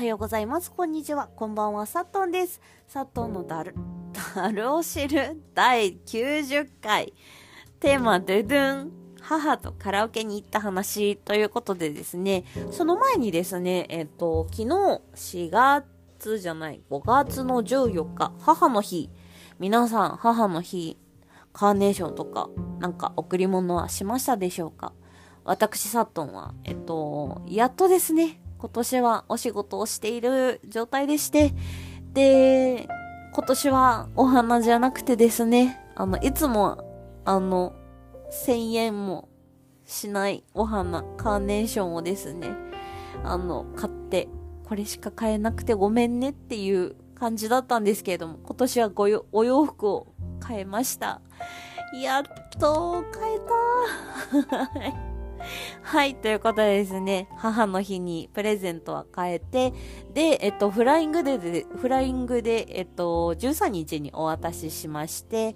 [0.00, 0.72] はようございます。
[0.72, 1.28] こんにちは。
[1.36, 1.84] こんばんは。
[1.84, 2.62] サットンです。
[2.88, 3.74] サットンのダル、
[4.34, 7.12] ダルを知る第90回。
[7.80, 8.92] テーマ、ドゥドゥン。
[9.20, 14.68] 母とカラオケに行った話ということでですね、その前にですね、えっ、と、昨日
[15.14, 19.10] 4月じゃない、5月の14日、母の日。
[19.58, 20.96] 皆さん、母の日、
[21.52, 22.48] カーネーションとか、
[22.78, 24.94] なんか贈り物はしましたでしょうか？
[25.44, 31.54] 私、サットンは、えっと、やっとですね、今年はお仕事をしている状態でして、
[32.12, 32.86] で、
[33.32, 36.84] 今年はお花じゃなくてですね、あの、いつも、
[37.24, 37.72] あの、
[38.30, 39.30] 1000円も
[39.86, 42.50] しないお花、カーネーションをですね、
[43.24, 44.28] あの、買って、
[44.68, 51.22] これしか買えなくてごめんねっていう感じだったんですけれども、今年はごよ、お洋服を買えました。
[51.94, 52.22] やっ
[52.58, 53.38] と買え
[54.92, 55.00] た。
[55.82, 59.72] はい、ということでですね、母の日にプレゼントは変えて、
[60.12, 65.54] で、えっと、フライングで、でフライングで、えっと、13日にお渡ししまして、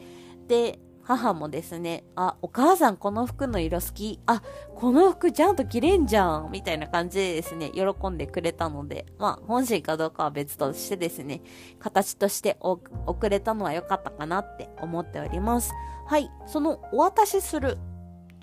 [0.49, 4.21] で、母もですね、あ、お母さんこの服の色好き？
[4.25, 4.43] あ、
[4.75, 6.49] この服ちゃんと着れんじゃん。
[6.51, 11.43] みたいな感じでですね、喜んでくれたので、まあ、本心かどうかは別としてですね、
[11.79, 12.81] 形として遅
[13.29, 15.73] れたのは良かったかなって思っております。
[16.07, 17.77] はい、そのお渡しする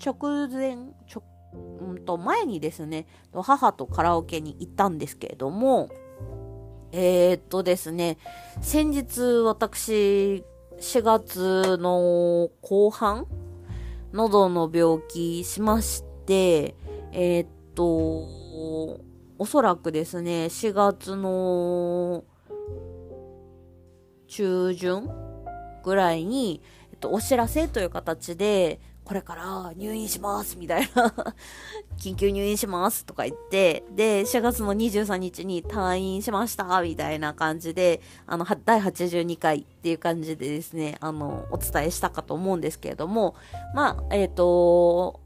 [0.04, 0.76] 直前、
[1.12, 5.90] 直うんと、前にですね、母とカラオケに行ったんですけれども、
[6.92, 8.18] えー、っとですね、
[8.60, 10.44] 先日私、
[10.78, 13.26] 4月の後半、
[14.12, 16.74] 喉の病気しまして、
[17.12, 17.84] えー、っと、
[19.38, 22.24] おそらくですね、4月の
[24.28, 25.08] 中旬
[25.82, 31.12] ぐらいに、えっと、お知らせという形で、これから入院しますみたいな
[31.98, 43.34] 緊急入院しますとか言って、で、4月の23日に退院しましたみたいな感じで、あの、第82回っていう感じでですね、あの、お伝えしたかと思うんですけれども、
[43.74, 45.20] まあ、えっ、ー、と、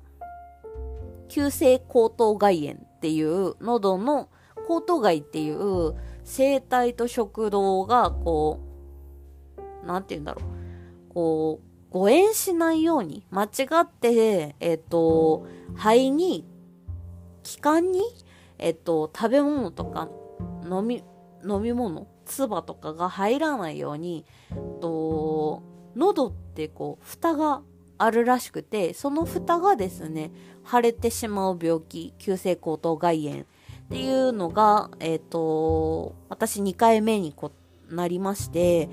[1.28, 4.28] 急性喉頭外炎っていう、喉の
[4.68, 8.60] 喉頭外っていう生体と食道が、こ
[9.84, 11.14] う、なんて言うんだろう。
[11.14, 11.65] こう、
[11.96, 13.48] 誤嚥しないように、間違
[13.80, 16.44] って、えっ、ー、と、肺に、
[17.42, 18.02] 気管に、
[18.58, 20.10] えっ、ー、と、食べ物とか、
[20.70, 21.02] 飲み、
[21.42, 24.26] 飲み物、唾とかが入らないように、
[24.82, 25.62] と、
[25.94, 27.62] 喉ってこう、蓋が
[27.96, 30.32] あるらしくて、その蓋がですね、
[30.70, 33.44] 腫れてしまう病気、急性喉頭外炎っ
[33.88, 37.50] ていうのが、えっ、ー、と、私2回目にこ
[37.90, 38.88] なりまして、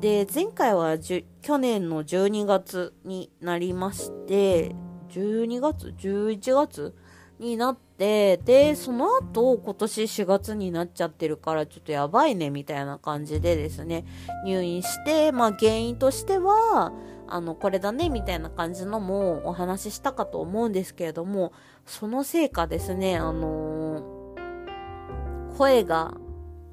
[0.00, 4.74] で、前回は去年の12月になりまして、
[5.10, 6.94] 12月 ?11 月
[7.38, 14.04] になって、で、その後、今年4月になっちゃってるから、ちょっとやばいね、みたいな感じでですね、
[14.44, 16.92] 入院して、まあ原因としては、
[17.28, 21.52] あの、これだね、みたいな感じのもお話ししたかと思うんですけれども、
[21.84, 26.14] そのせいかですね、あのー、声が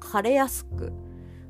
[0.00, 0.92] 枯れやすく、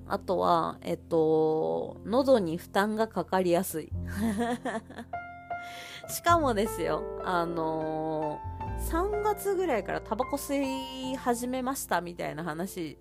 [0.06, 3.90] あとは、えっと、喉に負担がかかりやすい。
[6.08, 12.98] しかもですよ、あのー、3月ぐらいからタバコ吸い始めましたみたいな話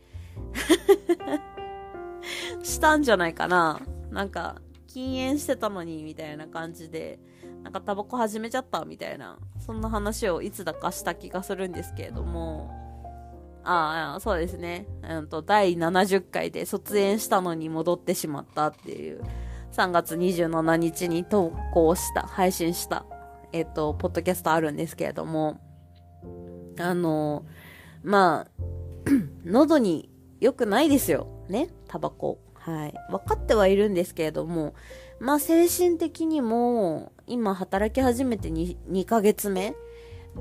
[2.64, 3.82] したんじゃないかな。
[4.10, 7.20] なんか、禁煙してたのにみたいな感じで、
[7.64, 12.83] なんかタバコ始めちゃったみたいな、そんな話をいつだかした気がするんですけれども、
[13.64, 14.88] ああ、そうですね。
[15.08, 19.22] うんと、第70回で卒園したのに戻ってしまったっていう、
[19.72, 23.06] 3月27日に投稿した、配信した、
[23.52, 25.62] えっ、と、ポッドキャストあるんですけれども、
[26.80, 27.46] あの、
[28.04, 28.64] まあ、
[29.46, 30.10] 喉に
[30.40, 31.28] 良くないですよ。
[31.50, 32.40] ね、タバコ。
[32.54, 32.94] はい。
[33.10, 34.74] 分かってはいるんですけれども、
[35.20, 39.76] まあ精神的にも、今働き始めて 2, 2ヶ月目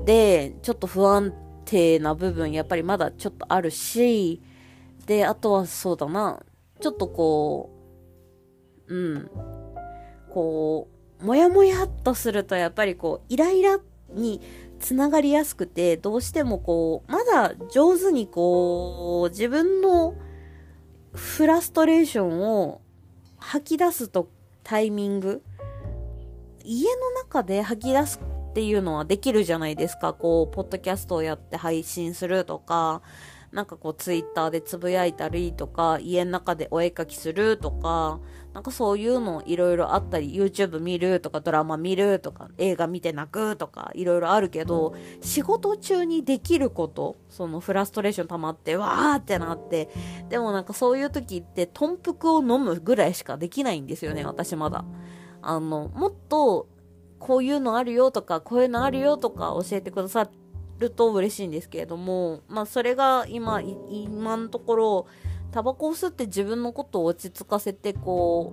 [0.05, 1.33] で、ちょっと不安
[1.65, 4.41] 定な部分やっぱりまだちょっとあるし、
[5.05, 6.41] で、あとはそうだな、
[6.79, 7.69] ちょっとこ
[8.87, 9.31] う、うん、
[10.29, 10.87] こ
[11.21, 13.79] う、もやもやっとするとやっぱりこう、イライラ
[14.09, 14.41] に
[14.79, 20.15] つながりやすくて、どうしてもこう、まだ上手にこう、自分の
[21.13, 22.81] フラストレーションを
[23.37, 24.29] 吐き出すと
[24.63, 25.41] タイミング、
[26.63, 28.19] 家の中で吐き出す
[28.53, 30.13] っていうのはできるじゃないですか。
[30.13, 33.01] こう、ポッドキャストをやって配信するとか、
[33.51, 38.19] なんかこう、ツイッターでつぶやいたりとか、家の中でお絵かきするとか、
[38.53, 49.89] なんかそういうのいろいろあったり、YouTube 見るとかドラマ見るとか映画見て泣くとかいろいろあるけど、仕事中にできること、そのフラストレーション溜まってわーってなって、
[50.29, 54.85] でもなんかそういう時って豚腹を飲むぐらいしかできないんですよね、私まだ。
[55.41, 56.67] あの、もっと
[57.23, 60.29] こういうのあるよとか、こういうのあるよとか教えてくださ
[60.77, 65.07] ると嬉しいんですけれども、まあそれが今、今のところ、
[65.51, 68.51] タバコを吸って自分のことを落ち着かせて、こ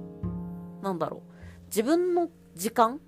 [0.81, 1.21] う、なんだろう、
[1.67, 2.99] 自分の時間っ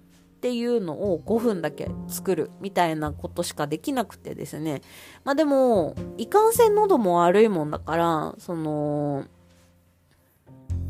[0.41, 4.83] ていうのを5分だけ作るみたいなことしかできなくてですね。
[5.23, 9.27] まあでも、いかんせん喉も悪いもんだから、その、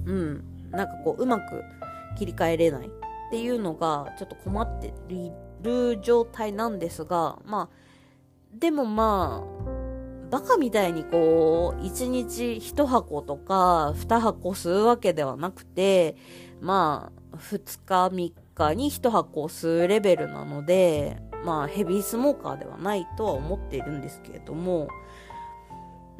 [0.06, 1.62] うん、なんかこう、うまく
[2.16, 2.90] 切り替えれない
[3.32, 5.32] っていうのが、ちょっと困ってい
[5.62, 7.76] る状態なんですが、まあ、
[8.52, 16.14] でもまあ、バカみたいにこう、1日1箱とか2箱吸うわけではなくて、
[16.60, 24.88] まあ、2日3日に1箱吸うレベルなので、まあ、ヘビースモーカーではないとは思っているんですけれども、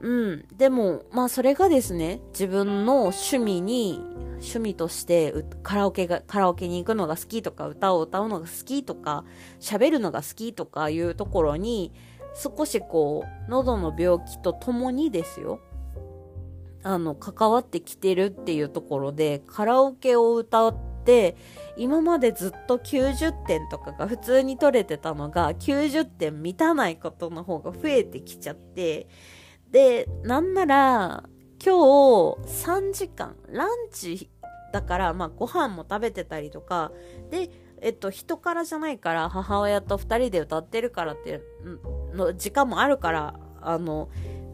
[0.02, 0.44] うん。
[0.56, 4.00] でも、まあそれがですね、自分の趣味に、
[4.34, 5.32] 趣味として
[5.62, 9.24] カラオケが、カラオケに行くのが好きとか、歌を歌うのが好きとか、
[9.60, 11.92] 喋るのが好きとかいうところに、
[12.34, 15.60] 少しこう、喉の病気とともにですよ、
[16.82, 21.36] あの、関わってきてるっていうところで、カラオケを歌って、
[21.76, 29.06] 今までずっと90点とかが普通に取れてたのが、90点満たないことの方が増えてきちゃって、
[29.72, 31.24] で、なんなら、
[31.64, 34.30] 今日3時間、ランチ
[34.72, 36.92] だから、まあご飯も食べてたりとか、
[37.30, 41.40] で、えっと、人からじゃないから、母親と2人で歌ってるからって、
[42.14, 44.08] の時間もあるから、あの、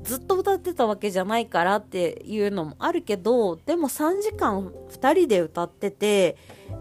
[0.04, 6.36] ずっと歌ってたわけじゃないからっていうのもあるけど、でも3時間2人で歌ってて、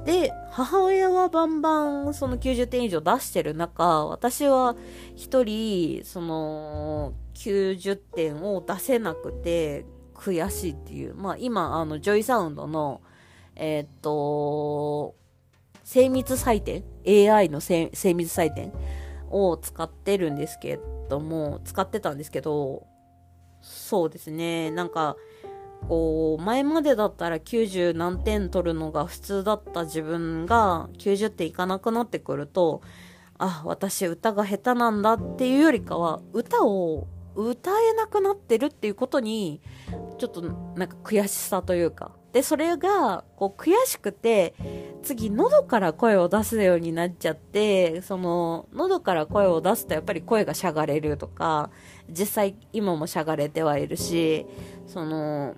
[0.06, 4.75] で、母親はバンバンその90点以上出してる中、私は
[5.16, 9.86] 1人、その、90点を出せなくて
[10.16, 11.16] 悔しいっていう。
[11.16, 13.01] まあ今、あの、ジョイサウンドの、
[13.56, 15.16] えー、っと、
[15.84, 18.74] 精密採点 ?AI の精密採点
[19.30, 20.80] を使ってるんですけ
[21.10, 22.88] ども、使ってたんですけど、
[23.62, 25.16] そうですね、なんか、
[25.88, 32.81] こう、前までだったら90何点取るのが普通だった自分が90点いかなくなってくると、
[33.38, 37.07] あ、私歌が下手なんだっていうよりかは、歌を
[37.44, 39.62] 歌えなくなってるっていうことに、
[40.18, 44.54] ちょっとなんか悔しさというか、で、それが、こう、悔しくて、
[45.01, 51.69] 次、喉から声を出すようになっちゃって、その、喉から声を出すとやっぱり声がしゃがれるとか、
[52.10, 54.45] 実際、今もしゃがれてはいるし、
[54.86, 55.56] その、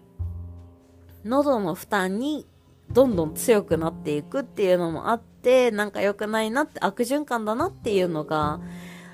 [1.25, 2.45] 喉の負担に
[2.91, 8.61] どんどん強くなっていくっていうのもあって、なんか良くないなって、悪循環だなっていうのが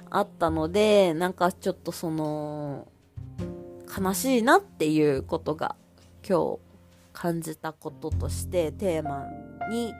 [0.09, 2.87] あったので、なんかちょっとその、
[3.97, 5.75] 悲しいなっていうことが
[6.27, 6.59] 今日
[7.13, 9.25] 感じたこととしてテーマ
[9.69, 9.93] に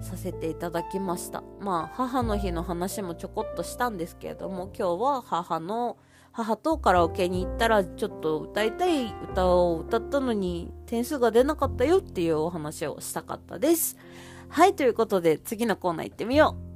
[0.00, 1.42] させていただきました。
[1.60, 5.96] まあ母の日の話もちょこっとしたんですけれども今日は母の
[6.32, 13.96] 母とカラオケに行ったらちょっと歌いたい歌を歌ったのに点数が出なかったよっていうお話をしたかったです。
[14.48, 16.67] はいということで次のコーナー行ってみよう。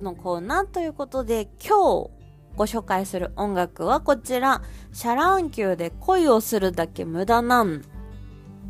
[0.00, 2.10] のコーナーということで、今日
[2.56, 4.62] ご紹介する音楽はこちら。
[4.92, 7.82] シャ乱Q で恋をするだけ無駄なん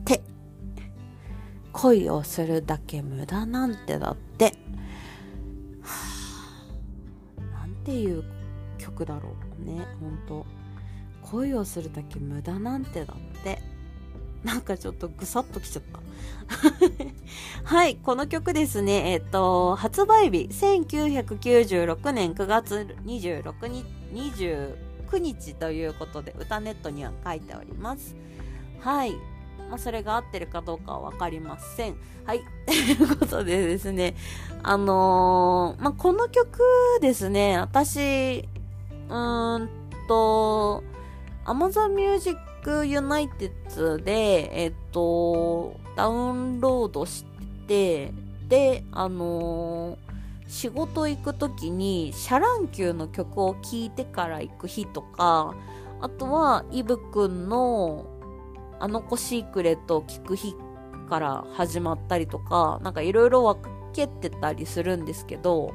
[0.04, 0.22] て。
[1.72, 4.56] 恋をするだけ無駄なんてだって。
[5.82, 5.90] は
[7.38, 8.24] あ、なんていう
[8.78, 10.46] 曲だろうね、ほんと。
[11.22, 13.73] 恋をするだけ無駄なんてだって。
[14.44, 16.00] なんかちょっとぐさっときちゃった。
[17.64, 28.14] はい、この曲ですね、えっと、発売日、1996年9月26日、29日ということで、歌ネットには書いております。
[28.80, 29.12] はい。
[29.70, 31.96] まあ、それが合ってるかどうかはわかりません。
[32.26, 32.42] はい。
[32.66, 34.14] ということでですね、
[34.62, 36.58] あのー、まあ、この曲
[37.00, 38.46] ですね、私、
[39.08, 39.68] うーん
[40.06, 40.82] と、
[41.46, 42.38] Amazon Music
[42.70, 47.24] Unlimited で、えっと、ダウンロードし
[47.66, 48.12] て、
[48.48, 49.98] で、あのー、
[50.46, 55.54] 仕事行く時にシャ乱Q の曲を聴いてから行く日とか、
[56.00, 58.06] あとは Eve くんの
[58.78, 60.54] あの子シークレットを聴く日
[61.08, 65.72] から始まったりとか、なんかいろいろ分けてたりするんですけど、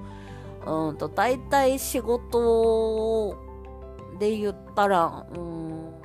[0.65, 3.35] うんと、大体仕事
[4.19, 5.98] で言ったら、うん、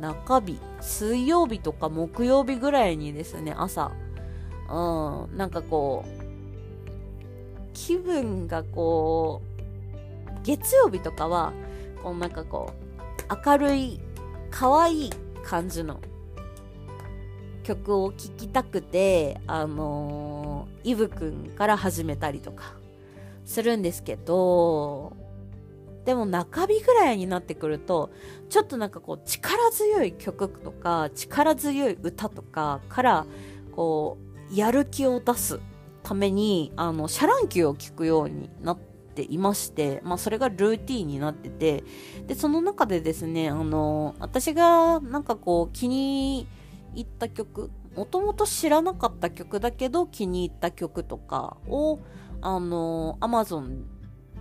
[0.00, 3.92] 中日、水曜日とか木曜日ぐらいにですね、朝、
[4.70, 6.18] うん、なんかこう、
[7.74, 9.48] 気分がこう、
[10.42, 11.52] 月曜日とかは、
[12.02, 14.00] こうなんかこう、明るい、
[14.50, 15.10] 可愛い
[15.44, 16.00] 感じの
[17.64, 22.74] 曲を聴きたくて、あのー、イブくんから始めたりとか
[23.44, 25.12] するんですけど、
[26.08, 28.08] でも中日ぐらいになってくると、
[28.48, 33.26] ちょっとなんかこう力強い曲とか、力強い歌とかから、
[33.72, 34.16] こ
[34.50, 35.60] う、やる気を出す
[36.02, 41.84] ために、あの、シャ乱Q を聴くようになっていまして、まあそれがルーティンになってて、
[42.26, 46.46] で、その中でですね、あの、私がなんかこう気に
[46.94, 51.98] 入った曲、もともと知らなかった曲だけど気に入った曲とかを、
[52.40, 53.97] あの、アマゾン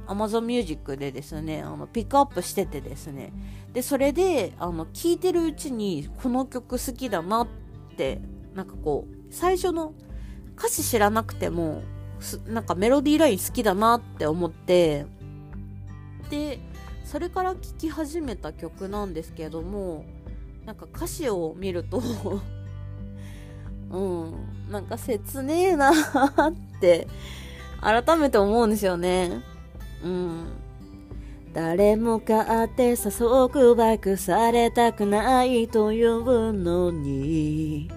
[0.08, 3.32] Amazon Music でですね、あの、ピックアップしててですね。
[3.74, 7.48] で、それで、あの、聴いてるうちに、この曲好きだなっ
[7.98, 8.22] て、
[8.56, 9.94] なんかこう、最初の
[10.58, 11.84] 歌詞知らなくても、
[12.48, 15.06] なんかメロディーライン好きだなって思って、
[16.30, 16.60] で、
[17.06, 20.06] それから聴き始めた曲なんですけども、
[20.66, 22.02] なんか歌詞を見ると
[23.90, 24.34] うん、
[24.70, 25.94] なんか切ねえなっ
[26.82, 27.08] て
[27.80, 29.42] 改めて思うんですよね。
[30.04, 30.48] うん。
[31.54, 37.89] 誰もかってさ束縛されたくないというのに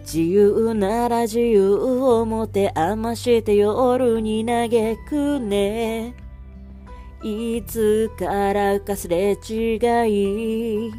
[0.00, 6.14] 自由なら自由を持て余して夜に嘆くね。
[7.22, 10.92] いつからかすれ違い。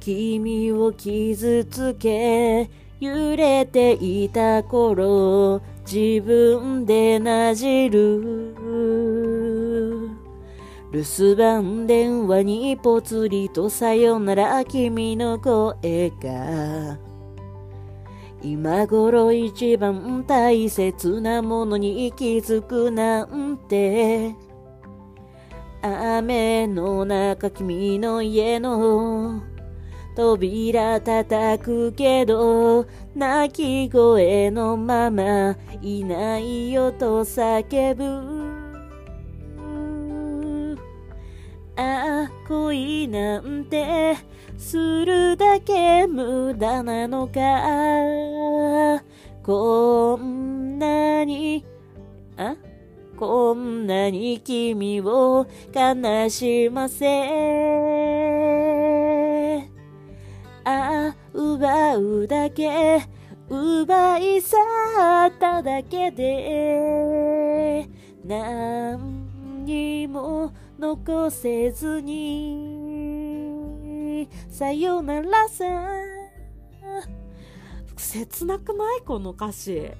[0.00, 9.51] 君を傷つけ揺れていた頃自分でなじる。
[10.92, 16.98] 留守番電話にぽつりとさよなら君の声が。
[18.42, 24.34] 今頃一番大切なものに気づくなんて。
[25.80, 29.40] 雨の中君の家の
[30.14, 38.41] 扉叩くけど泣き声のままいないよと叫ぶ。
[42.52, 44.14] 恋なんて
[44.58, 49.02] するだけ無駄なのか？
[49.42, 51.64] こんなに
[52.36, 52.54] あ？
[53.16, 57.06] こんなに君を悲しませ？
[60.64, 63.00] ああ奪うだけ
[63.48, 64.58] 奪い去
[65.26, 67.88] っただけで
[68.26, 69.21] なん
[70.02, 72.58] 何も残せずに
[74.48, 75.64] さよならさ
[77.96, 79.02] 切なくない？
[79.02, 79.92] この歌詞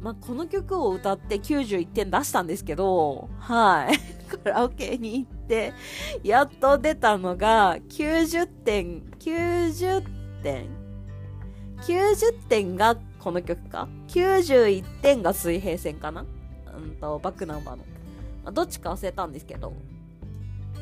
[0.00, 3.98] まあ、この曲を歌って91点出したんですけど、はい。
[4.44, 5.74] カラオケに行って、
[6.22, 10.02] やっと出たのが90点、90
[10.42, 10.70] 点
[11.82, 16.24] ?90 点がこの曲か ?91 点が水平線かな
[16.78, 17.84] うんと、バックナンバーの。
[18.44, 19.72] まあ、どっちか忘れたんですけど、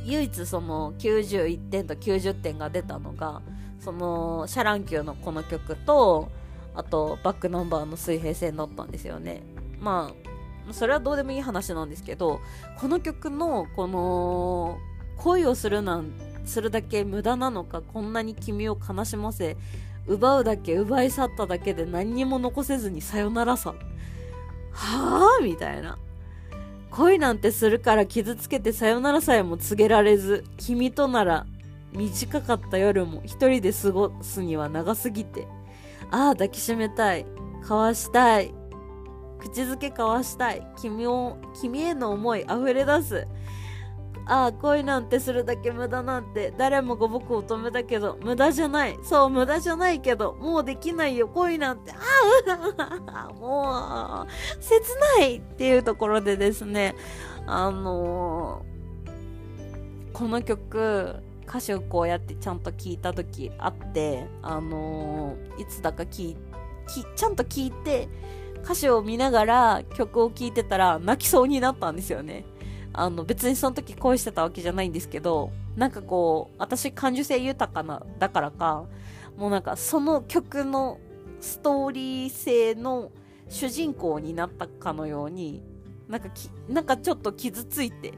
[0.04, 3.42] 唯一その91点と90点が出たのが、
[3.80, 6.28] そのシャ乱Q のこの曲と、
[6.74, 9.42] あとバックナンバーの水平線だったんですよね。
[9.80, 10.12] ま
[10.68, 12.40] あ、それはどうでもいい話なんですけど、
[12.78, 14.78] この曲のこの
[15.16, 16.12] 恋をするなんて
[16.44, 19.56] するだけ無駄なのか、こんなに君を悲しませ、
[20.06, 23.74] 奪うだけ奪い去っただけで何にも残せずにさよならさ。
[24.72, 25.44] はぁ？
[25.44, 25.98] みたいな。
[26.98, 31.46] 恋なんてするから傷つけてさよならさえも告げられず、君となら
[31.92, 35.46] 短かった夜も一人で過ごすには長すぎて、
[36.10, 37.24] ああ、抱きしめたい。
[37.60, 38.52] 交わしたい。
[39.38, 40.66] 口づけ交わしたい。
[40.80, 43.28] 君を、君への思い溢れ出す。
[44.28, 48.98] ああ、恋なんてするだけ無駄なんて、誰もが僕を止めたけど、無駄じゃない。
[49.02, 51.92] そう、無駄じゃないけど、もうできないよ、恋なんて。
[51.92, 51.96] あ
[53.08, 54.82] あ、 もう、切
[55.18, 56.94] ないっていうところでですね、
[57.46, 61.16] あのー、この曲、
[61.48, 66.36] 歌詞をこうやってちゃんと聞いた時あって、あのー、いつだか聞
[66.86, 68.10] き、ちゃんと聞いて、
[68.62, 72.44] 歌詞を見ながら曲を聴いてたら泣きそうになったんですよね。
[72.98, 78.84] あの、別にその時恋してたわけじゃないんですけど、なんかこう、私感受性豊かな、だからか、
[79.36, 80.98] もうなんかその曲の
[81.40, 83.12] ストーリー性の
[83.48, 85.62] 主人公になったかのように、
[86.08, 88.14] なんかき、なんかちょっと傷ついて、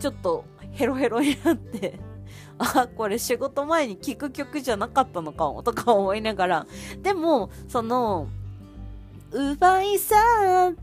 [0.00, 2.00] ちょっとヘロヘロになって
[2.58, 6.66] あ、これ仕事前に聴く曲じゃなかったのかも、とか思いながら。
[7.02, 8.28] でも、その、
[9.30, 10.16] 奪い去
[10.70, 10.74] っ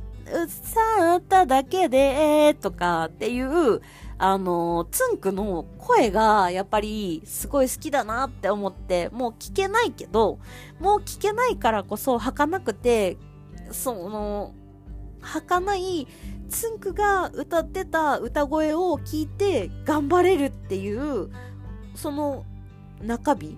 [0.48, 3.82] さっただけで、とかっていう、
[4.18, 10.40] あの、つんくの声がやっぱりすごい好きだなって思って、もう聞けないけど、
[10.80, 13.18] もう聞けないからこそ儚かなくて、
[13.72, 14.54] その、
[15.22, 16.08] 儚い
[16.50, 21.30] つんくが歌ってた歌声を聞いて頑張れるっていう
[21.96, 22.46] その
[23.02, 23.58] 中日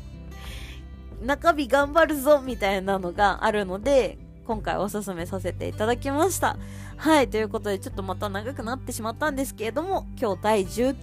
[1.24, 4.18] 中日頑張るぞみたいなのがあるので
[4.50, 6.56] 今回おすすめさせていただきました
[6.96, 10.96] はいということでちょっとまた長くなってしまったんですけれども今日第19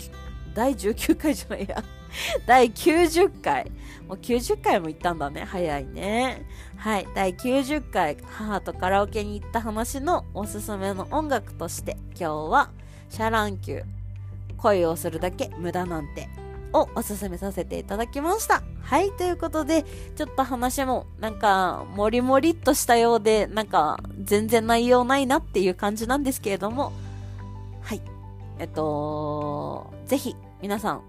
[0.53, 1.81] 第19回じゃないや
[2.45, 3.71] 第90回。
[4.07, 5.43] もう90回も行ったんだね。
[5.43, 6.45] 早いね。
[6.77, 7.07] はい。
[7.13, 12.71] 第90回、母とカラオケに行った話のおすすめの音楽として、今日は、
[13.09, 13.83] シャ乱Q、
[14.57, 16.29] 恋をするだけ無駄なんて、
[16.73, 18.63] をおすすめさせていただきました。
[18.81, 19.11] はい。
[19.11, 26.93] ということで、ちょっと話も、なんか、もりもりっとしたようで、なんか、全然内容ないなっていう感じなんですけれども、
[27.81, 28.01] はい。
[28.59, 31.01] えっと、ぜひ、皆さん、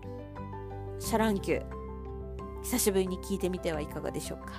[0.98, 1.62] シャ乱Q、
[2.62, 4.54] 久しぶりに聞いてみてはいかがでしょうか。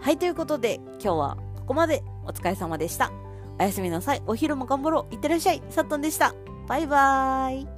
[0.00, 3.10] はい、ということで、今日はここまでお疲れ様でした。
[3.58, 4.22] おやすみなさい。
[4.26, 5.14] お昼も頑張ろう。
[5.14, 5.62] いってらっしゃい。
[5.70, 6.34] さっとんでした。
[6.68, 7.75] バイバーイ。